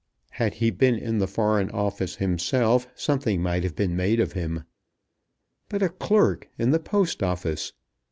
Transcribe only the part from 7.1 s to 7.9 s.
Office!